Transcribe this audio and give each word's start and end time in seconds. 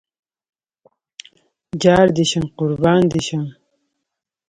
جار 1.81 2.07
دې 2.15 2.25
شم 2.31 2.45
قربان 2.57 3.01
دې 3.11 3.21
شم 3.27 3.43